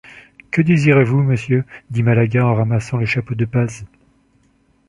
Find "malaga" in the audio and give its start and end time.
2.01-2.43